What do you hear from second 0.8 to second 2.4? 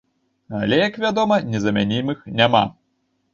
як вядома, незамянімых